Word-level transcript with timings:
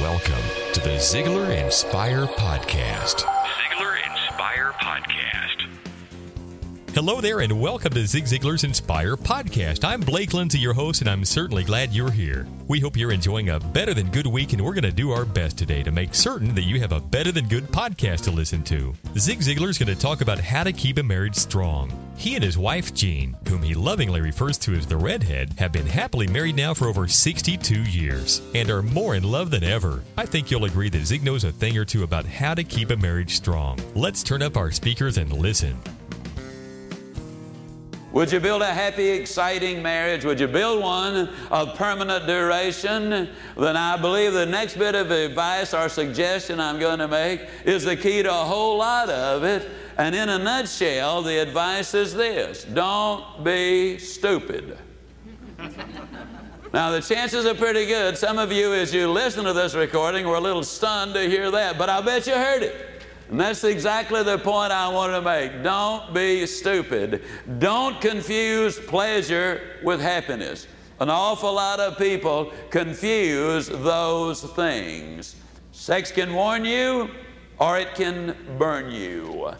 welcome 0.00 0.42
to 0.72 0.80
the 0.80 0.96
Ziglar 0.96 1.62
Inspire 1.62 2.24
Podcast. 2.24 3.16
Ziglar 3.16 3.98
Inspire 4.10 4.72
Podcast. 4.80 5.66
Hello 6.94 7.20
there, 7.20 7.40
and 7.40 7.60
welcome 7.60 7.92
to 7.92 8.06
Zig 8.06 8.24
Ziglar's 8.24 8.64
Inspire 8.64 9.18
Podcast. 9.18 9.84
I'm 9.84 10.00
Blake 10.00 10.32
Lindsay, 10.32 10.58
your 10.58 10.72
host, 10.72 11.02
and 11.02 11.10
I'm 11.10 11.26
certainly 11.26 11.64
glad 11.64 11.92
you're 11.92 12.10
here. 12.10 12.46
We 12.66 12.80
hope 12.80 12.96
you're 12.96 13.12
enjoying 13.12 13.50
a 13.50 13.60
better 13.60 13.92
than 13.92 14.10
good 14.10 14.26
week, 14.26 14.54
and 14.54 14.64
we're 14.64 14.72
going 14.72 14.84
to 14.84 14.90
do 14.90 15.10
our 15.10 15.26
best 15.26 15.58
today 15.58 15.82
to 15.82 15.90
make 15.90 16.14
certain 16.14 16.54
that 16.54 16.62
you 16.62 16.80
have 16.80 16.92
a 16.92 17.00
better 17.00 17.30
than 17.30 17.46
good 17.46 17.64
podcast 17.64 18.22
to 18.22 18.30
listen 18.30 18.62
to. 18.64 18.94
Zig 19.18 19.40
Ziglar 19.40 19.68
is 19.68 19.76
going 19.76 19.94
to 19.94 20.00
talk 20.00 20.22
about 20.22 20.40
how 20.40 20.64
to 20.64 20.72
keep 20.72 20.96
a 20.96 21.02
marriage 21.02 21.36
strong. 21.36 21.92
He 22.20 22.34
and 22.34 22.44
his 22.44 22.58
wife, 22.58 22.92
Jean, 22.92 23.34
whom 23.48 23.62
he 23.62 23.72
lovingly 23.72 24.20
refers 24.20 24.58
to 24.58 24.74
as 24.74 24.86
the 24.86 24.98
redhead, 24.98 25.54
have 25.56 25.72
been 25.72 25.86
happily 25.86 26.26
married 26.26 26.54
now 26.54 26.74
for 26.74 26.86
over 26.86 27.08
62 27.08 27.82
years 27.84 28.42
and 28.54 28.68
are 28.68 28.82
more 28.82 29.14
in 29.14 29.22
love 29.22 29.50
than 29.50 29.64
ever. 29.64 30.02
I 30.18 30.26
think 30.26 30.50
you'll 30.50 30.66
agree 30.66 30.90
that 30.90 31.06
Zig 31.06 31.24
knows 31.24 31.44
a 31.44 31.50
thing 31.50 31.78
or 31.78 31.86
two 31.86 32.02
about 32.02 32.26
how 32.26 32.52
to 32.52 32.62
keep 32.62 32.90
a 32.90 32.96
marriage 32.98 33.36
strong. 33.36 33.78
Let's 33.94 34.22
turn 34.22 34.42
up 34.42 34.58
our 34.58 34.70
speakers 34.70 35.16
and 35.16 35.32
listen. 35.32 35.78
Would 38.12 38.30
you 38.32 38.40
build 38.40 38.60
a 38.60 38.66
happy, 38.66 39.08
exciting 39.08 39.82
marriage? 39.82 40.22
Would 40.26 40.40
you 40.40 40.48
build 40.48 40.82
one 40.82 41.30
of 41.50 41.74
permanent 41.76 42.26
duration? 42.26 43.30
Then 43.56 43.76
I 43.78 43.96
believe 43.96 44.34
the 44.34 44.44
next 44.44 44.76
bit 44.76 44.94
of 44.94 45.10
advice 45.10 45.72
or 45.72 45.88
suggestion 45.88 46.60
I'm 46.60 46.78
going 46.78 46.98
to 46.98 47.08
make 47.08 47.40
is 47.64 47.84
the 47.84 47.96
key 47.96 48.22
to 48.22 48.30
a 48.30 48.44
whole 48.44 48.76
lot 48.76 49.08
of 49.08 49.42
it. 49.42 49.79
And 50.00 50.14
in 50.14 50.30
a 50.30 50.38
nutshell, 50.38 51.20
the 51.20 51.42
advice 51.42 51.92
is 51.92 52.14
this 52.14 52.64
don't 52.64 53.44
be 53.44 53.98
stupid. 53.98 54.78
Now, 56.72 56.90
the 56.90 57.02
chances 57.02 57.44
are 57.44 57.54
pretty 57.54 57.84
good. 57.84 58.16
Some 58.16 58.38
of 58.38 58.50
you, 58.50 58.72
as 58.72 58.94
you 58.94 59.10
listen 59.10 59.44
to 59.44 59.52
this 59.52 59.74
recording, 59.74 60.26
were 60.26 60.36
a 60.36 60.40
little 60.40 60.62
stunned 60.62 61.12
to 61.12 61.28
hear 61.28 61.50
that, 61.50 61.76
but 61.76 61.90
I 61.90 62.00
bet 62.00 62.26
you 62.26 62.32
heard 62.32 62.62
it. 62.62 63.02
And 63.28 63.38
that's 63.38 63.62
exactly 63.62 64.22
the 64.22 64.38
point 64.38 64.72
I 64.72 64.88
want 64.88 65.12
to 65.12 65.20
make. 65.20 65.62
Don't 65.62 66.14
be 66.14 66.46
stupid. 66.46 67.22
Don't 67.58 68.00
confuse 68.00 68.78
pleasure 68.78 69.60
with 69.82 70.00
happiness. 70.00 70.66
An 71.00 71.10
awful 71.10 71.52
lot 71.52 71.78
of 71.78 71.98
people 71.98 72.54
confuse 72.70 73.68
those 73.68 74.44
things. 74.44 75.36
Sex 75.72 76.10
can 76.10 76.32
warn 76.32 76.64
you 76.64 77.10
or 77.58 77.78
it 77.78 77.94
can 77.94 78.34
burn 78.56 78.92
you. 78.92 79.52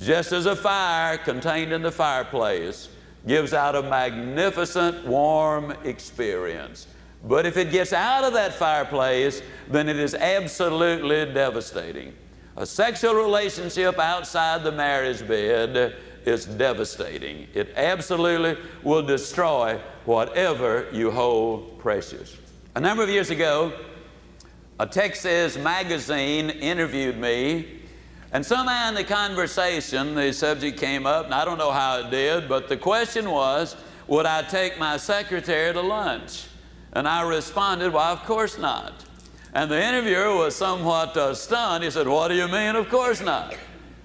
Just 0.00 0.32
as 0.32 0.46
a 0.46 0.56
fire 0.56 1.18
contained 1.18 1.72
in 1.72 1.82
the 1.82 1.92
fireplace 1.92 2.88
gives 3.26 3.52
out 3.52 3.76
a 3.76 3.82
magnificent 3.82 5.06
warm 5.06 5.72
experience. 5.84 6.86
But 7.22 7.44
if 7.44 7.58
it 7.58 7.70
gets 7.70 7.92
out 7.92 8.24
of 8.24 8.32
that 8.32 8.54
fireplace, 8.54 9.42
then 9.68 9.90
it 9.90 9.98
is 9.98 10.14
absolutely 10.14 11.30
devastating. 11.34 12.14
A 12.56 12.64
sexual 12.64 13.14
relationship 13.14 13.98
outside 13.98 14.64
the 14.64 14.72
marriage 14.72 15.26
bed 15.28 15.96
is 16.24 16.46
devastating. 16.46 17.46
It 17.52 17.72
absolutely 17.76 18.56
will 18.82 19.02
destroy 19.02 19.78
whatever 20.06 20.88
you 20.92 21.10
hold 21.10 21.78
precious. 21.78 22.38
A 22.74 22.80
number 22.80 23.02
of 23.02 23.10
years 23.10 23.28
ago, 23.28 23.72
a 24.78 24.86
Texas 24.86 25.58
magazine 25.58 26.48
interviewed 26.48 27.18
me, 27.18 27.79
and 28.32 28.46
somehow 28.46 28.88
in 28.88 28.94
the 28.94 29.04
conversation, 29.04 30.14
the 30.14 30.32
subject 30.32 30.78
came 30.78 31.06
up, 31.06 31.24
and 31.24 31.34
I 31.34 31.44
don't 31.44 31.58
know 31.58 31.72
how 31.72 31.98
it 32.00 32.10
did, 32.10 32.48
but 32.48 32.68
the 32.68 32.76
question 32.76 33.30
was, 33.30 33.76
Would 34.06 34.26
I 34.26 34.42
take 34.42 34.78
my 34.78 34.96
secretary 34.96 35.72
to 35.72 35.80
lunch? 35.80 36.46
And 36.92 37.06
I 37.06 37.22
responded, 37.22 37.92
why, 37.92 38.10
of 38.10 38.24
course 38.24 38.58
not. 38.58 39.04
And 39.54 39.70
the 39.70 39.82
interviewer 39.82 40.34
was 40.34 40.54
somewhat 40.54 41.16
uh, 41.16 41.34
stunned. 41.34 41.84
He 41.84 41.90
said, 41.90 42.06
What 42.06 42.28
do 42.28 42.34
you 42.34 42.46
mean? 42.46 42.76
Of 42.76 42.88
course 42.88 43.20
not. 43.20 43.56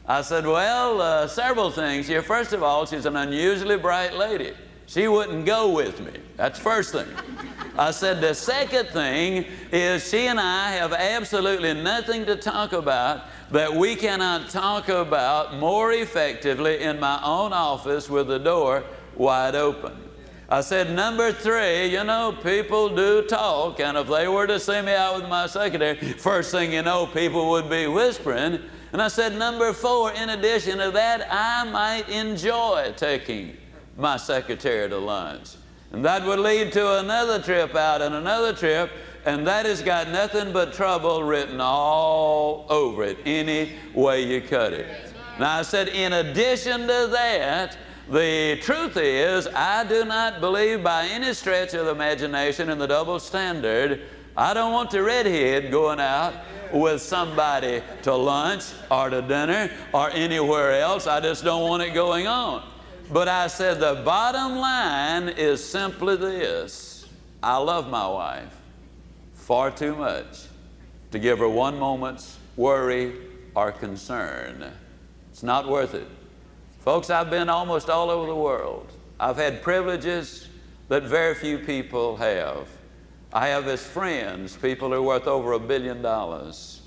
I 0.08 0.22
said, 0.22 0.46
Well, 0.46 1.02
uh, 1.02 1.28
several 1.28 1.70
things 1.70 2.08
here. 2.08 2.24
First 2.24 2.54
of 2.54 2.64
all, 2.64 2.86
she's 2.86 3.06
an 3.06 3.16
unusually 3.16 3.78
bright 3.78 4.16
lady. 4.16 4.54
She 4.88 5.08
wouldn't 5.08 5.46
go 5.46 5.72
with 5.72 6.00
me. 6.00 6.14
That's 6.36 6.60
first 6.60 6.94
thing. 6.94 7.08
I 7.78 7.92
said, 7.92 8.22
The 8.22 8.34
second 8.34 8.88
thing 8.88 9.46
is 9.72 10.08
she 10.08 10.28
and 10.28 10.40
I 10.40 10.72
have 10.72 10.94
absolutely 10.94 11.74
nothing 11.74 12.26
to 12.26 12.36
talk 12.36 12.74
about 12.74 13.26
that 13.52 13.74
we 13.74 13.96
cannot 13.96 14.50
talk 14.50 14.90
about 14.90 15.56
more 15.56 15.92
effectively 15.92 16.82
in 16.82 17.00
my 17.00 17.20
own 17.24 17.54
office 17.54 18.10
with 18.10 18.28
the 18.28 18.40
door 18.40 18.84
wide 19.16 19.56
open. 19.56 19.94
I 20.48 20.62
said, 20.62 20.96
number 20.96 21.32
three, 21.32 21.88
you 21.88 22.04
know, 22.04 22.38
people 22.44 22.96
do 22.96 23.24
talk, 23.24 23.80
and 23.80 23.98
if 23.98 24.08
they 24.08 24.28
were 24.28 24.46
to 24.46 24.60
see 24.60 24.80
me 24.82 24.94
out 24.94 25.20
with 25.20 25.30
my 25.30 25.48
secretary, 25.48 25.96
first 26.14 26.52
thing 26.52 26.74
you 26.74 26.84
know, 26.84 27.08
people 27.08 27.50
would 27.50 27.70
be 27.70 27.88
whispering. 27.88 28.60
And 28.94 29.02
I 29.02 29.08
said, 29.08 29.36
number 29.36 29.74
four, 29.74 30.12
in 30.12 30.30
addition 30.30 30.78
to 30.78 30.92
that, 30.92 31.28
I 31.32 31.70
might 31.70 32.10
enjoy 32.10 32.94
taking 32.96 33.58
my 33.98 34.18
secretary 34.18 34.88
to 34.88 34.98
lunch. 34.98 35.56
And 35.92 36.06
that 36.06 36.26
would 36.26 36.40
lead 36.40 36.72
to 36.74 37.00
another 37.00 37.42
trip 37.42 37.74
out 37.76 38.02
and 38.02 38.14
another 38.14 38.54
trip, 38.54 38.92
and 39.26 39.46
that 39.48 39.66
has 39.66 39.82
got 39.82 40.10
nothing 40.10 40.54
but 40.54 40.72
trouble 40.74 41.24
written 41.24 41.60
all 41.60 42.66
over 42.70 43.04
it, 43.04 43.18
any 43.26 43.74
way 43.94 44.24
you 44.24 44.40
cut 44.40 44.72
it. 44.72 44.88
Now 45.40 45.58
I 45.58 45.62
said, 45.64 45.90
in 45.90 46.14
addition 46.14 46.82
to 46.82 47.10
that, 47.12 47.78
the 48.10 48.60
truth 48.62 48.98
is, 48.98 49.48
I 49.48 49.84
do 49.84 50.06
not 50.06 50.40
believe 50.40 50.84
by 50.84 51.08
any 51.08 51.34
stretch 51.34 51.74
of 51.74 51.86
the 51.86 51.92
imagination 51.92 52.70
in 52.70 52.78
the 52.78 52.86
double 52.86 53.20
standard. 53.20 54.02
I 54.38 54.54
don't 54.54 54.72
want 54.72 54.92
the 54.92 55.02
redhead 55.02 55.72
going 55.72 56.00
out 56.00 56.36
with 56.72 57.02
somebody 57.02 57.82
to 58.04 58.14
lunch 58.14 58.66
or 58.92 59.10
to 59.10 59.24
dinner 59.24 59.72
or 59.92 60.12
anywhere 60.12 60.74
else. 60.74 61.08
I 61.08 61.20
just 61.20 61.44
don't 61.44 61.64
want 61.68 61.82
it 61.82 61.96
going 61.96 62.28
on. 62.28 62.64
But 63.12 63.28
I 63.28 63.48
said 63.48 63.80
the 63.80 64.02
bottom 64.06 64.58
line 64.58 65.30
is 65.30 65.64
simply 65.64 66.16
this 66.16 67.08
I 67.42 67.58
love 67.58 67.90
my 67.90 68.08
wife 68.08 68.55
far 69.46 69.70
too 69.70 69.96
much 69.96 70.48
to 71.12 71.20
give 71.20 71.38
her 71.38 71.48
one 71.48 71.78
moment's 71.78 72.40
worry 72.56 73.14
or 73.54 73.72
concern. 73.72 74.72
It's 75.30 75.44
not 75.44 75.70
worth 75.70 75.94
it. 75.94 76.08
Folks, 76.80 77.12
I've 77.12 77.30
been 77.30 77.48
almost 77.48 77.88
all 77.88 78.10
over 78.10 78.26
the 78.26 78.36
world. 78.36 78.92
I've 79.20 79.38
had 79.38 79.62
privileges 79.62 80.48
that 80.88 81.04
very 81.04 81.36
few 81.36 81.60
people 81.60 82.18
have. 82.18 82.68
I 83.32 83.50
have 83.50 83.68
as 83.68 83.86
friends 83.86 84.58
people 84.58 84.90
who 84.90 84.96
are 84.96 85.02
worth 85.04 85.28
over 85.28 85.52
a 85.52 85.60
billion 85.60 86.02
dollars. 86.02 86.82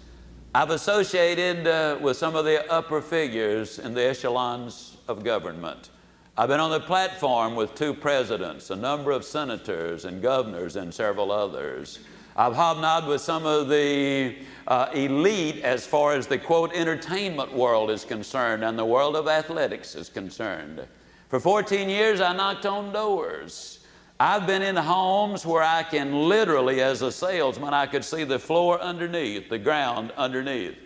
I've 0.53 0.71
associated 0.71 1.69
uh, 1.69 1.99
with 2.01 2.17
some 2.17 2.35
of 2.35 2.45
the 2.45 2.69
upper 2.73 3.01
figures 3.01 3.79
in 3.79 3.95
the 3.95 4.03
echelons 4.03 4.97
of 5.07 5.23
government. 5.23 5.91
I've 6.37 6.49
been 6.49 6.59
on 6.59 6.73
the 6.73 6.81
platform 6.81 7.55
with 7.55 7.77
two 7.77 7.95
presidents, 7.95 8.71
a 8.71 8.77
number 8.77 9.13
of 9.13 9.25
senators 9.25 10.05
and 10.05 10.21
governors, 10.21 10.75
and 10.75 10.93
several 10.93 11.31
others. 11.31 12.01
I've 12.39 12.55
hobnobbed 12.55 13.09
with 13.09 13.21
some 13.21 13.45
of 13.47 13.69
the 13.69 14.37
uh, 14.69 14.91
elite 14.95 15.65
as 15.65 15.85
far 15.85 16.13
as 16.13 16.29
the 16.29 16.39
quote 16.39 16.73
entertainment 16.73 17.53
world 17.53 17.91
is 17.91 18.05
concerned 18.05 18.63
and 18.63 18.79
the 18.79 18.85
world 18.85 19.17
of 19.17 19.27
athletics 19.27 19.97
is 19.97 20.09
concerned. 20.09 20.87
For 21.31 21.41
14 21.41 21.89
years, 21.89 22.21
I 22.21 22.33
knocked 22.33 22.65
on 22.65 22.93
doors. 22.93 23.81
I've 24.21 24.47
been 24.47 24.63
in 24.63 24.77
homes 24.77 25.45
where 25.45 25.65
I 25.65 25.83
can 25.83 26.29
literally, 26.29 26.81
as 26.81 27.03
a 27.03 27.11
salesman, 27.11 27.75
I 27.75 27.87
could 27.87 28.05
see 28.05 28.23
the 28.23 28.39
floor 28.39 28.81
underneath, 28.81 29.49
the 29.49 29.59
ground 29.59 30.13
underneath, 30.17 30.77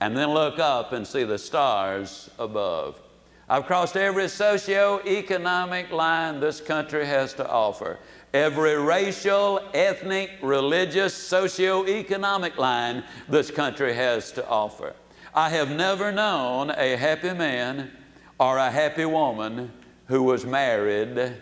and 0.00 0.14
then 0.14 0.28
look 0.28 0.58
up 0.58 0.92
and 0.92 1.06
see 1.06 1.24
the 1.24 1.38
stars 1.38 2.28
above. 2.38 3.00
I've 3.48 3.64
crossed 3.64 3.96
every 3.96 4.28
socio-economic 4.28 5.92
line 5.92 6.40
this 6.40 6.60
country 6.60 7.06
has 7.06 7.32
to 7.34 7.48
offer 7.48 7.98
every 8.32 8.76
racial, 8.76 9.60
ethnic, 9.74 10.30
religious, 10.42 11.14
socio-economic 11.14 12.56
line 12.58 13.02
this 13.28 13.50
country 13.50 13.94
has 13.94 14.32
to 14.32 14.46
offer. 14.48 14.94
I 15.34 15.50
have 15.50 15.70
never 15.70 16.12
known 16.12 16.70
a 16.70 16.96
happy 16.96 17.32
man 17.32 17.90
or 18.38 18.58
a 18.58 18.70
happy 18.70 19.04
woman 19.04 19.70
who 20.06 20.22
was 20.22 20.44
married 20.44 21.36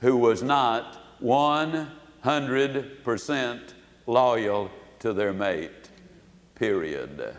who 0.00 0.16
was 0.16 0.42
not 0.42 1.20
100% 1.22 3.74
loyal 4.06 4.70
to 4.98 5.12
their 5.12 5.32
mate. 5.32 5.90
Period. 6.54 7.36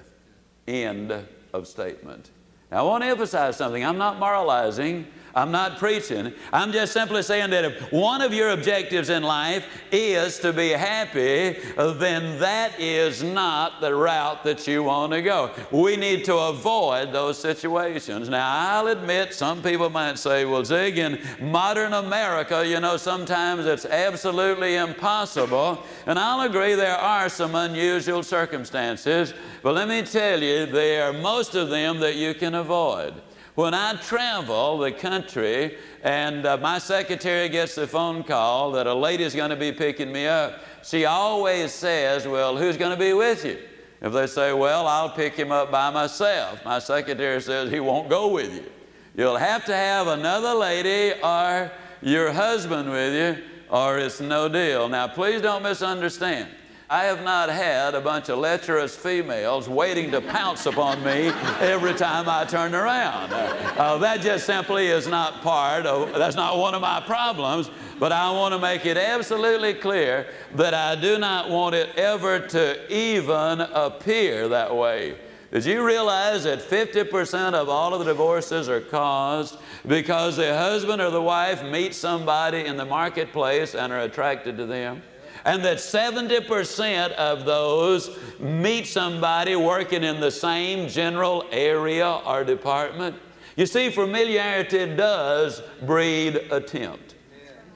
End 0.67 1.13
of 1.53 1.67
statement. 1.67 2.31
Now, 2.71 2.79
I 2.79 2.81
want 2.83 3.03
to 3.03 3.09
emphasize 3.09 3.55
something. 3.55 3.85
I'm 3.85 3.97
not 3.97 4.19
moralizing. 4.19 5.07
I'm 5.37 5.51
not 5.51 5.77
preaching. 5.77 6.33
I'm 6.51 6.71
just 6.71 6.93
simply 6.93 7.21
saying 7.21 7.51
that 7.51 7.63
if 7.63 7.91
one 7.91 8.23
of 8.23 8.33
your 8.33 8.49
objectives 8.49 9.11
in 9.11 9.21
life 9.21 9.67
is 9.91 10.39
to 10.39 10.51
be 10.51 10.69
happy, 10.69 11.59
then 11.77 12.39
that 12.39 12.79
is 12.79 13.21
not 13.21 13.79
the 13.79 13.93
route 13.93 14.43
that 14.45 14.65
you 14.65 14.81
want 14.81 15.13
to 15.13 15.21
go. 15.21 15.51
We 15.69 15.95
need 15.95 16.25
to 16.25 16.35
avoid 16.35 17.13
those 17.13 17.37
situations. 17.37 18.29
Now, 18.29 18.49
I'll 18.51 18.87
admit 18.87 19.31
some 19.31 19.61
people 19.61 19.91
might 19.91 20.17
say, 20.17 20.43
well, 20.45 20.65
Zig, 20.65 20.97
in 20.97 21.19
modern 21.39 21.93
America, 21.93 22.67
you 22.67 22.79
know, 22.79 22.97
sometimes 22.97 23.67
it's 23.67 23.85
absolutely 23.85 24.77
impossible. 24.77 25.83
And 26.07 26.17
I'll 26.17 26.49
agree 26.49 26.73
there 26.73 26.97
are 26.97 27.29
some 27.29 27.53
unusual 27.53 28.23
circumstances, 28.23 29.35
but 29.61 29.75
let 29.75 29.87
me 29.87 30.01
tell 30.01 30.41
you, 30.41 30.65
there 30.65 31.03
are 31.07 31.13
most 31.13 31.53
of 31.53 31.69
them 31.69 31.99
that 31.99 32.15
you 32.15 32.33
can 32.33 32.55
avoid. 32.55 33.13
When 33.57 33.73
I 33.73 33.95
travel 33.95 34.77
the 34.77 34.91
country 34.91 35.79
and 36.03 36.45
uh, 36.45 36.57
my 36.57 36.77
secretary 36.77 37.49
gets 37.49 37.73
the 37.73 37.87
phone 37.87 38.21
call 38.23 38.71
that 38.73 38.85
a 38.85 38.93
lady's 38.93 39.33
going 39.33 39.49
to 39.49 39.55
be 39.55 39.71
picking 39.71 40.11
me 40.11 40.27
up, 40.27 40.59
she 40.83 41.05
always 41.05 41.71
says, 41.71 42.27
Well, 42.27 42.55
who's 42.55 42.77
going 42.77 42.91
to 42.91 43.03
be 43.03 43.13
with 43.13 43.43
you? 43.43 43.57
If 43.99 44.13
they 44.13 44.27
say, 44.27 44.53
Well, 44.53 44.85
I'll 44.85 45.09
pick 45.09 45.33
him 45.33 45.51
up 45.51 45.71
by 45.71 45.89
myself, 45.89 46.63
my 46.65 46.77
secretary 46.77 47.41
says, 47.41 47.71
He 47.71 47.79
won't 47.79 48.09
go 48.09 48.27
with 48.27 48.53
you. 48.53 48.71
You'll 49.15 49.37
have 49.37 49.65
to 49.65 49.73
have 49.73 50.05
another 50.05 50.53
lady 50.53 51.19
or 51.23 51.71
your 52.03 52.31
husband 52.31 52.91
with 52.91 53.15
you, 53.15 53.43
or 53.71 53.97
it's 53.97 54.21
no 54.21 54.47
deal. 54.47 54.87
Now, 54.87 55.07
please 55.07 55.41
don't 55.41 55.63
misunderstand. 55.63 56.47
I 56.89 57.03
have 57.03 57.21
not 57.21 57.49
had 57.49 57.95
a 57.95 57.99
bunch 57.99 58.29
of 58.29 58.39
lecherous 58.39 58.95
females 58.95 59.67
waiting 59.67 60.09
to 60.11 60.21
pounce 60.21 60.65
upon 60.67 61.03
me 61.03 61.27
every 61.59 61.93
time 61.93 62.29
I 62.29 62.45
turn 62.45 62.73
around. 62.73 63.33
Uh, 63.33 63.97
that 63.97 64.21
just 64.21 64.45
simply 64.45 64.87
is 64.87 65.05
not 65.05 65.41
part 65.41 65.85
of, 65.85 66.13
that's 66.13 66.37
not 66.37 66.57
one 66.57 66.73
of 66.73 66.81
my 66.81 67.01
problems, 67.01 67.69
but 67.99 68.13
I 68.13 68.31
want 68.31 68.53
to 68.53 68.59
make 68.59 68.85
it 68.85 68.95
absolutely 68.95 69.73
clear 69.73 70.27
that 70.55 70.73
I 70.73 70.95
do 70.95 71.17
not 71.19 71.49
want 71.49 71.75
it 71.75 71.93
ever 71.97 72.39
to 72.39 72.93
even 72.93 73.59
appear 73.59 74.47
that 74.47 74.73
way. 74.73 75.17
Did 75.51 75.65
you 75.65 75.85
realize 75.85 76.45
that 76.45 76.59
50% 76.59 77.53
of 77.53 77.67
all 77.67 77.93
of 77.93 77.99
the 77.99 78.05
divorces 78.05 78.69
are 78.69 78.79
caused 78.79 79.57
because 79.85 80.37
the 80.37 80.57
husband 80.57 81.01
or 81.01 81.09
the 81.09 81.21
wife 81.21 81.65
meets 81.65 81.97
somebody 81.97 82.65
in 82.65 82.77
the 82.77 82.85
marketplace 82.85 83.75
and 83.75 83.91
are 83.91 84.01
attracted 84.01 84.55
to 84.55 84.65
them? 84.65 85.01
And 85.47 85.63
that 85.63 85.77
70% 85.77 87.11
of 87.13 87.45
those 87.45 88.19
meet 88.37 88.85
somebody 88.85 89.55
working 89.55 90.03
in 90.03 90.19
the 90.19 90.29
same 90.29 90.89
general 90.89 91.45
area 91.53 92.19
or 92.25 92.43
department. 92.43 93.15
You 93.55 93.65
see, 93.65 93.89
familiarity 93.89 94.93
does 94.97 95.63
breed 95.83 96.35
attempt. 96.51 97.15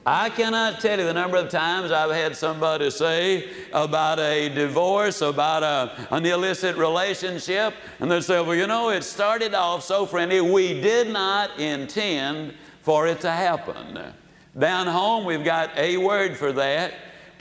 I 0.04 0.28
cannot 0.28 0.80
tell 0.80 0.98
you 0.98 1.06
the 1.06 1.14
number 1.14 1.38
of 1.38 1.48
times 1.48 1.92
I've 1.92 2.10
had 2.10 2.36
somebody 2.36 2.90
say 2.90 3.48
about 3.72 4.18
a 4.18 4.50
divorce, 4.50 5.22
about 5.22 5.62
a, 5.62 6.14
an 6.14 6.26
illicit 6.26 6.76
relationship, 6.76 7.72
and 8.00 8.10
they 8.10 8.20
say, 8.20 8.42
Well, 8.42 8.54
you 8.54 8.66
know, 8.66 8.90
it 8.90 9.02
started 9.02 9.54
off 9.54 9.82
so 9.82 10.04
friendly, 10.04 10.42
we 10.42 10.78
did 10.80 11.08
not 11.08 11.58
intend 11.58 12.52
for 12.82 13.06
it 13.06 13.20
to 13.20 13.30
happen. 13.30 14.12
Down 14.58 14.86
home, 14.88 15.24
we've 15.24 15.44
got 15.44 15.70
a 15.78 15.96
word 15.96 16.36
for 16.36 16.52
that. 16.52 16.92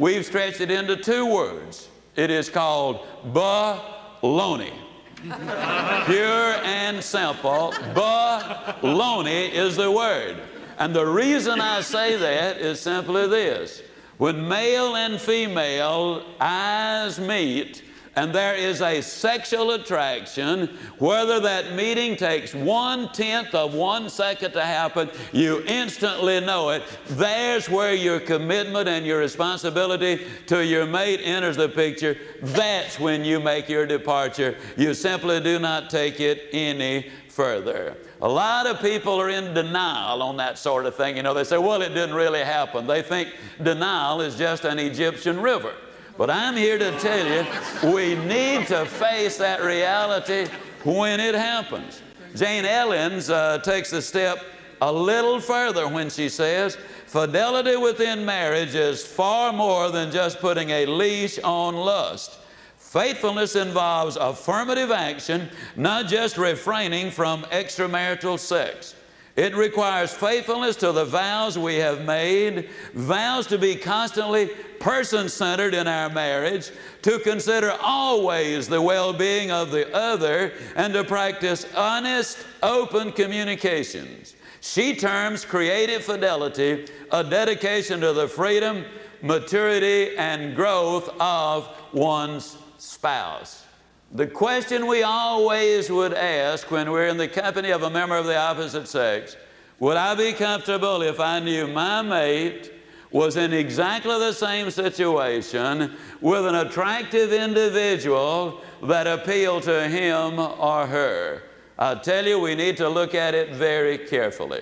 We've 0.01 0.25
stretched 0.25 0.62
it 0.62 0.71
into 0.71 0.95
two 0.95 1.27
words. 1.27 1.88
It 2.15 2.31
is 2.31 2.50
called 2.50 3.06
baloney. 3.24 4.74
Pure 6.07 6.56
and 6.63 7.03
simple. 7.03 7.71
Baloney 7.94 9.51
is 9.51 9.75
the 9.75 9.92
word. 9.92 10.42
And 10.80 10.95
the 10.95 11.06
reason 11.06 11.62
I 11.62 11.81
say 11.81 12.15
that 12.15 12.57
is 12.57 12.80
simply 12.81 13.27
this. 13.27 13.83
When 14.18 14.48
male 14.48 14.95
and 14.95 15.21
female 15.21 16.25
eyes 16.39 17.19
meet, 17.19 17.83
and 18.16 18.34
there 18.34 18.56
is 18.56 18.81
a 18.81 19.02
sexual 19.02 19.72
attraction, 19.72 20.68
whether 20.98 21.40
that 21.40 21.74
meeting 21.74 22.18
takes 22.18 22.54
one 22.54 23.12
tenth 23.13 23.56
of 23.56 23.74
one 23.74 24.10
second 24.10 24.52
to 24.52 24.62
happen, 24.62 25.10
you 25.31 25.63
instantly 25.66 26.42
know 26.42 26.72
it. 26.72 26.84
There's 27.08 27.69
where 27.69 27.94
your 27.94 28.19
commitment 28.19 28.90
and 28.90 29.06
your 29.06 29.19
responsibility 29.19 30.25
to 30.48 30.66
your 30.66 30.86
mate 30.86 31.22
enters 31.24 31.56
the 31.56 31.69
picture. 31.69 32.18
That's 32.42 33.00
when 33.00 33.24
you 33.24 33.40
make 33.40 33.69
your 33.69 33.86
departure. 33.86 34.57
You 34.75 34.94
simply 34.94 35.40
do 35.40 35.57
not 35.57 35.90
take 35.90 36.19
it 36.19 36.50
any 36.52 37.10
further. 37.30 37.96
A 38.22 38.28
lot 38.28 38.68
of 38.68 38.81
people 38.81 39.19
are 39.22 39.30
in 39.30 39.54
denial 39.54 40.22
on 40.22 40.36
that 40.38 40.57
sort 40.57 40.86
of 40.86 40.96
thing. 40.96 41.16
You 41.16 41.24
know, 41.24 41.34
they 41.34 41.46
say, 41.46 41.57
well, 41.57 41.81
it 41.81 41.90
didn't 41.90 42.14
really 42.14 42.44
happen. 42.44 42.86
They 42.86 43.02
think 43.02 43.30
denial 43.64 44.19
is 44.19 44.36
just 44.36 44.66
an 44.66 44.80
Egyptian 44.80 45.40
river. 45.40 45.74
But 46.21 46.29
I'm 46.29 46.56
here 46.56 46.77
to 46.77 46.91
tell 47.00 47.25
you, 47.25 47.91
we 47.91 48.13
need 48.13 48.68
to 48.68 48.85
face 48.85 49.38
that 49.38 49.63
reality 49.63 50.45
when 50.83 51.19
it 51.19 51.33
happens. 51.33 52.03
Jane 52.35 52.63
Ellens 52.63 53.33
uh, 53.33 53.57
takes 53.57 53.91
a 53.91 54.03
step 54.03 54.38
a 54.83 54.94
little 54.94 55.39
further 55.39 55.88
when 55.88 56.12
she 56.12 56.29
says, 56.29 56.77
Fidelity 57.07 57.75
within 57.75 58.23
marriage 58.23 58.75
is 58.75 59.03
far 59.03 59.51
more 59.51 59.89
than 59.89 60.12
just 60.12 60.39
putting 60.39 60.69
a 60.69 60.85
leash 60.85 61.39
on 61.39 61.75
lust. 61.75 62.38
Faithfulness 62.77 63.56
involves 63.56 64.15
affirmative 64.15 64.91
action, 64.91 65.50
not 65.75 66.06
just 66.06 66.38
refraining 66.38 67.09
from 67.09 67.41
extramarital 67.45 68.38
sex. 68.38 68.94
It 69.36 69.56
requires 69.56 70.13
faithfulness 70.13 70.75
to 70.78 70.92
the 70.92 71.06
vows 71.06 71.57
we 71.57 71.75
have 71.75 72.04
made, 72.04 72.69
vows 72.94 73.48
to 73.48 73.57
be 73.57 73.75
constantly 73.75 74.48
person 74.80 75.30
centered 75.30 75.74
in 75.74 75.88
our 75.88 76.10
marriage, 76.10 76.72
to 77.04 77.19
consider 77.19 77.72
always 77.81 78.68
the 78.68 78.81
well 78.81 79.13
being 79.13 79.51
of 79.51 79.72
the 79.72 79.94
other, 79.95 80.51
and 80.75 80.94
to 80.94 81.04
practice 81.04 81.66
honest, 81.75 82.39
open 82.62 83.12
communications. 83.13 84.36
She 84.60 84.95
terms 84.95 85.45
creative 85.45 86.04
fidelity 86.04 86.88
a 87.12 87.24
dedication 87.24 88.01
to 88.01 88.13
the 88.13 88.28
freedom, 88.28 88.86
maturity, 89.22 90.16
and 90.18 90.56
growth 90.56 91.10
of 91.19 91.69
one's 91.94 92.57
spouse. 92.78 93.66
The 94.13 94.28
question 94.28 94.88
we 94.88 95.04
always 95.04 95.90
would 95.90 96.13
ask 96.13 96.69
when 96.69 96.92
we're 96.92 97.08
in 97.08 97.16
the 97.16 97.30
company 97.30 97.72
of 97.72 97.84
a 97.84 97.90
member 97.90 98.18
of 98.18 98.25
the 98.25 98.38
opposite 98.38 98.90
sex 98.90 99.38
would 99.80 99.96
I 99.96 100.16
be 100.16 100.34
comfortable 100.34 101.02
if 101.02 101.22
I 101.22 101.40
knew 101.40 101.66
my 101.66 102.02
mate 102.02 102.74
was 103.10 103.38
in 103.38 103.54
exactly 103.54 104.19
the 104.19 104.34
same 104.34 104.69
situation 104.69 105.96
with 106.19 106.46
an 106.46 106.56
attractive 106.56 107.31
individual 107.31 108.62
that 108.84 109.08
appealed 109.08 109.63
to 109.63 109.88
him 109.88 110.40
or 110.40 110.86
her? 110.86 111.44
I 111.80 111.96
tell 111.96 112.28
you, 112.28 112.38
we 112.38 112.54
need 112.54 112.75
to 112.78 112.90
look 112.90 113.16
at 113.16 113.34
it 113.34 113.56
very 113.56 113.98
carefully. 113.98 114.62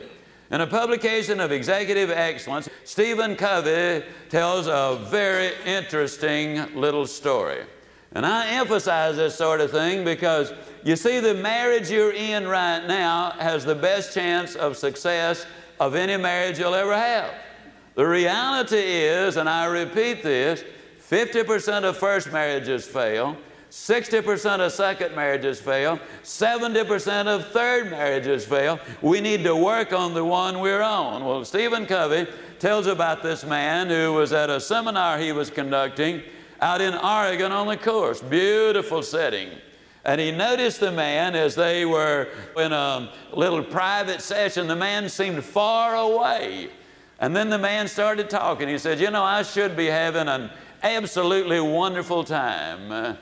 In 0.51 0.61
a 0.61 0.67
publication 0.67 1.39
of 1.39 1.51
Executive 1.51 2.11
Excellence, 2.11 2.69
Stephen 2.85 3.35
Covey 3.35 4.05
tells 4.29 4.67
a 4.67 4.99
very 5.09 5.53
interesting 5.65 6.73
little 6.75 7.07
story. 7.07 7.63
And 8.13 8.25
I 8.25 8.47
emphasize 8.51 9.17
this 9.17 9.35
sort 9.35 9.61
of 9.61 9.71
thing 9.71 10.03
because 10.03 10.51
you 10.83 10.95
see, 10.95 11.19
the 11.19 11.33
marriage 11.33 11.91
you're 11.91 12.13
in 12.13 12.47
right 12.47 12.85
now 12.87 13.31
has 13.31 13.65
the 13.65 13.75
best 13.75 14.13
chance 14.13 14.55
of 14.55 14.77
success 14.77 15.45
of 15.79 15.93
any 15.95 16.15
marriage 16.17 16.57
you'll 16.57 16.75
ever 16.75 16.95
have. 16.95 17.31
The 17.95 18.07
reality 18.07 18.77
is, 18.77 19.35
and 19.35 19.49
I 19.49 19.65
repeat 19.65 20.23
this 20.23 20.63
50% 21.09 21.83
of 21.83 21.97
first 21.97 22.31
marriages 22.31 22.87
fail, 22.87 23.35
60% 23.71 24.59
of 24.59 24.71
second 24.71 25.15
marriages 25.15 25.59
fail, 25.59 25.99
70% 26.23 27.27
of 27.27 27.47
third 27.49 27.91
marriages 27.91 28.45
fail. 28.45 28.79
We 29.01 29.19
need 29.19 29.43
to 29.43 29.55
work 29.55 29.91
on 29.91 30.13
the 30.13 30.23
one 30.23 30.59
we're 30.59 30.81
on. 30.81 31.25
Well, 31.25 31.43
Stephen 31.43 31.85
Covey 31.85 32.25
tells 32.57 32.87
about 32.87 33.21
this 33.21 33.43
man 33.43 33.89
who 33.89 34.13
was 34.13 34.31
at 34.31 34.49
a 34.49 34.59
seminar 34.61 35.17
he 35.17 35.31
was 35.31 35.49
conducting 35.49 36.23
out 36.61 36.81
in 36.81 36.93
Oregon 36.93 37.51
on 37.51 37.67
the 37.67 37.77
course. 37.77 38.21
Beautiful 38.21 39.03
setting. 39.03 39.49
And 40.05 40.19
he 40.19 40.31
noticed 40.31 40.79
the 40.79 40.91
man 40.91 41.35
as 41.35 41.55
they 41.55 41.85
were 41.85 42.29
in 42.57 42.71
a 42.71 43.11
little 43.33 43.63
private 43.63 44.21
session, 44.21 44.67
the 44.67 44.75
man 44.75 45.09
seemed 45.09 45.43
far 45.43 45.95
away. 45.95 46.69
And 47.19 47.35
then 47.35 47.49
the 47.49 47.57
man 47.57 47.87
started 47.87 48.29
talking. 48.29 48.69
He 48.69 48.77
said, 48.77 48.99
You 48.99 49.11
know, 49.11 49.23
I 49.23 49.43
should 49.43 49.75
be 49.75 49.87
having 49.87 50.27
an 50.27 50.49
absolutely 50.81 51.59
wonderful 51.59 52.23
time. 52.23 53.17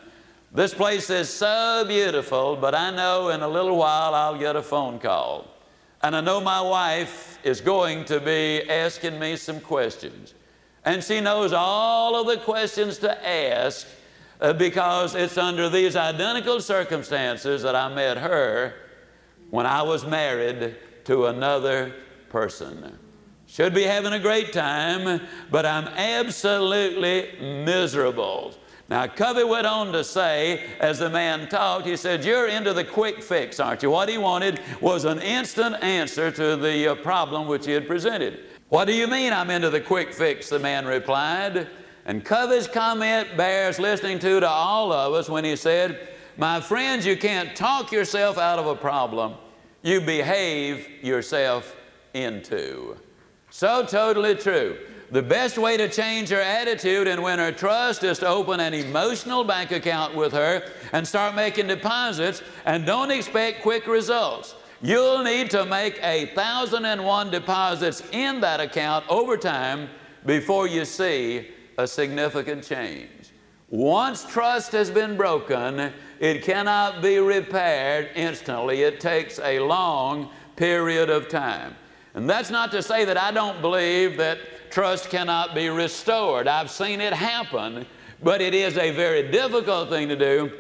This 0.54 0.74
place 0.74 1.10
is 1.10 1.30
so 1.30 1.84
beautiful, 1.88 2.56
but 2.56 2.74
I 2.74 2.92
know 2.92 3.30
in 3.30 3.42
a 3.42 3.48
little 3.48 3.76
while 3.76 4.14
I'll 4.14 4.38
get 4.38 4.56
a 4.56 4.62
phone 4.62 5.00
call. 5.00 5.48
And 6.04 6.16
I 6.16 6.22
know 6.22 6.40
my 6.40 6.62
wife 6.62 7.40
is 7.44 7.60
going 7.60 8.06
to 8.06 8.20
be 8.20 8.70
asking 8.70 9.20
me 9.20 9.36
some 9.36 9.60
questions. 9.60 10.36
And 10.88 11.04
she 11.04 11.20
knows 11.20 11.52
all 11.52 12.16
of 12.16 12.28
the 12.28 12.38
questions 12.38 12.98
to 13.00 13.28
ask 13.28 13.86
uh, 14.40 14.54
because 14.54 15.16
it's 15.16 15.38
under 15.38 15.68
these 15.68 15.98
identical 15.98 16.62
circumstances 16.62 17.62
that 17.64 17.76
I 17.76 17.94
met 17.94 18.18
her 18.18 18.74
when 19.50 19.66
I 19.66 19.82
was 19.82 20.06
married 20.06 20.78
to 21.04 21.26
another 21.26 21.94
person. 22.30 22.98
Should 23.48 23.74
be 23.74 23.84
having 23.84 24.14
a 24.14 24.20
great 24.20 24.54
time, 24.54 25.28
but 25.52 25.66
I'm 25.66 25.90
absolutely 25.90 27.38
miserable. 27.66 28.56
Now, 28.88 29.08
Covey 29.08 29.44
went 29.44 29.68
on 29.68 29.92
to 29.92 30.06
say, 30.06 30.64
as 30.80 31.00
the 31.00 31.10
man 31.10 31.50
talked, 31.50 31.86
he 31.86 31.98
said, 31.98 32.24
You're 32.24 32.48
into 32.48 32.72
the 32.72 32.86
quick 32.86 33.22
fix, 33.22 33.60
aren't 33.60 33.84
you? 33.84 33.92
What 33.92 34.08
he 34.08 34.18
wanted 34.18 34.62
was 34.80 35.04
an 35.04 35.20
instant 35.20 35.84
answer 35.84 36.32
to 36.32 36.56
the 36.56 36.94
uh, 36.94 36.96
problem 36.96 37.46
which 37.46 37.66
he 37.66 37.74
had 37.74 37.88
presented. 37.88 38.40
What 38.70 38.86
do 38.86 38.94
you 38.94 39.08
mean 39.08 39.32
I'm 39.32 39.50
into 39.50 39.70
the 39.70 39.80
quick 39.80 40.14
fix? 40.14 40.50
The 40.50 40.60
man 40.60 40.86
replied. 40.86 41.68
And 42.06 42.24
Covey's 42.24 42.68
comment 42.68 43.38
bears 43.38 43.80
listening 43.80 44.20
to 44.20 44.42
to 44.42 44.48
all 44.48 44.92
of 44.92 45.14
us 45.14 45.30
when 45.30 45.46
he 45.46 45.56
said, 45.56 46.10
My 46.38 46.60
friends, 46.60 47.06
you 47.06 47.16
can't 47.16 47.56
talk 47.56 47.94
yourself 47.94 48.38
out 48.38 48.60
of 48.60 48.68
a 48.68 48.76
problem, 48.76 49.36
you 49.84 50.02
behave 50.02 50.88
yourself 51.02 51.76
into. 52.14 52.98
So 53.50 53.86
totally 53.86 54.36
true. 54.36 54.78
The 55.12 55.24
best 55.24 55.58
way 55.58 55.78
to 55.78 55.88
change 55.88 56.28
her 56.30 56.42
attitude 56.42 57.08
and 57.08 57.24
win 57.24 57.40
her 57.40 57.54
trust 57.54 58.04
is 58.04 58.20
to 58.20 58.28
open 58.28 58.60
an 58.60 58.74
emotional 58.74 59.46
bank 59.46 59.72
account 59.72 60.14
with 60.14 60.34
her 60.34 60.70
and 60.92 61.08
start 61.08 61.34
making 61.34 61.68
deposits 61.68 62.42
and 62.66 62.86
don't 62.86 63.12
expect 63.12 63.62
quick 63.62 63.88
results. 63.88 64.56
You'll 64.82 65.24
need 65.24 65.50
to 65.52 65.66
make 65.66 66.00
a 66.04 66.28
thousand 66.28 66.86
and 66.86 67.04
one 67.04 67.32
deposits 67.32 68.04
in 68.12 68.42
that 68.42 68.60
account 68.60 69.06
over 69.10 69.36
time 69.36 69.90
before 70.26 70.68
you 70.68 70.86
see 70.86 71.48
a 71.78 71.88
significant 71.88 72.64
change. 72.64 73.32
Once 73.70 74.24
trust 74.26 74.72
has 74.72 74.92
been 74.92 75.18
broken, 75.18 75.92
it 76.20 76.44
cannot 76.44 77.02
be 77.02 77.18
repaired 77.18 78.10
instantly. 78.16 78.84
It 78.84 79.00
takes 79.00 79.40
a 79.40 79.60
long 79.60 80.30
period 80.56 81.10
of 81.10 81.28
time. 81.28 81.76
And 82.14 82.30
that's 82.30 82.50
not 82.50 82.72
to 82.72 82.82
say 82.82 83.04
that 83.06 83.18
I 83.18 83.32
don't 83.32 83.62
believe 83.62 84.18
that 84.18 84.40
trust 84.72 85.10
cannot 85.10 85.54
be 85.54 85.70
restored. 85.70 86.48
I've 86.48 86.72
seen 86.72 87.02
it 87.02 87.14
happen, 87.14 87.86
but 88.22 88.42
it 88.42 88.54
is 88.54 88.78
a 88.78 88.92
very 88.92 89.32
difficult 89.32 89.90
thing 89.90 90.08
to 90.10 90.16
do. 90.16 90.52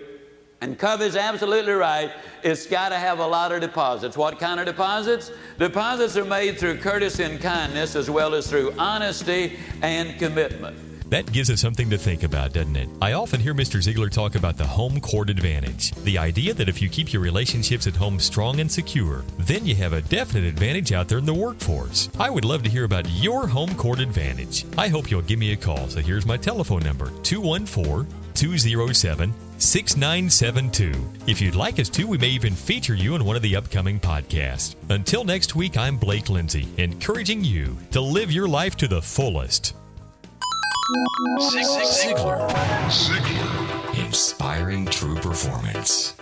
And 0.60 0.78
Covey's 0.78 1.16
absolutely 1.16 1.74
right. 1.74 2.12
It's 2.44 2.66
got 2.66 2.90
to 2.90 2.96
have 2.96 3.20
a 3.20 3.28
lot 3.28 3.52
of 3.52 3.62
deposits. 3.62 4.18
What 4.18 4.40
kind 4.40 4.60
of 4.60 4.66
deposits? 4.66 5.32
Deposits 5.60 6.18
are 6.18 6.26
made 6.26 6.58
through 6.58 6.80
courtesy 6.80 7.24
and 7.24 7.40
kindness 7.40 7.96
as 7.96 8.10
well 8.10 8.34
as 8.34 8.50
through 8.50 8.74
honesty 8.78 9.60
and 9.84 10.18
commitment. 10.18 10.78
That 11.10 11.32
gives 11.32 11.50
us 11.50 11.62
something 11.62 11.90
to 11.92 11.98
think 11.98 12.24
about, 12.24 12.52
doesn't 12.52 12.76
it? 12.76 12.90
I 13.02 13.14
often 13.14 13.40
hear 13.40 13.54
Mr. 13.54 13.80
Ziglar 13.80 14.12
talk 14.12 14.36
about 14.36 14.58
the 14.58 14.66
home 14.66 15.00
court 15.00 15.30
advantage. 15.30 15.92
The 16.04 16.18
idea 16.18 16.54
that 16.56 16.68
if 16.68 16.82
you 16.82 16.90
keep 16.90 17.14
your 17.14 17.22
relationships 17.22 17.88
at 17.88 17.96
home 17.96 18.20
strong 18.20 18.60
and 18.60 18.70
secure, 18.70 19.24
then 19.38 19.66
you 19.66 19.74
have 19.76 19.94
a 19.94 20.02
definite 20.02 20.44
advantage 20.46 20.92
out 20.92 21.08
there 21.08 21.20
in 21.20 21.26
the 21.26 21.34
workforce. 21.34 22.10
I 22.20 22.30
would 22.30 22.44
love 22.44 22.64
to 22.64 22.70
hear 22.70 22.84
about 22.84 23.08
your 23.10 23.48
home 23.48 23.74
court 23.76 24.00
advantage. 24.00 24.66
I 24.78 24.90
hope 24.90 25.10
you'll 25.10 25.22
give 25.22 25.40
me 25.40 25.54
a 25.54 25.56
call. 25.56 25.88
So 25.88 26.02
here's 26.02 26.26
my 26.26 26.36
telephone 26.36 26.84
number 26.84 27.10
214 27.24 28.06
207 28.34 29.34
6972. 29.58 30.94
If 31.26 31.42
you'd 31.42 31.56
like 31.56 31.80
us 31.80 31.90
to, 31.90 32.06
we 32.06 32.18
may 32.18 32.30
even 32.30 32.54
feature 32.54 32.94
you 32.94 33.16
in 33.16 33.26
one 33.26 33.36
of 33.36 33.42
the 33.42 33.56
upcoming 33.56 34.00
podcasts. 34.00 34.76
Until 34.90 35.24
next 35.24 35.56
week, 35.56 35.78
I'm 35.78 35.98
Blake 35.98 36.30
Lindsay, 36.30 36.68
encouraging 36.78 37.44
you 37.44 37.78
to 37.92 38.02
live 38.02 38.32
your 38.32 38.48
life 38.48 38.76
to 38.78 38.88
the 38.88 39.02
fullest. 39.02 39.74
Ziglar. 41.40 42.50
Ziglar. 42.90 44.06
Inspiring 44.06 44.86
true 44.86 45.16
performance. 45.16 46.14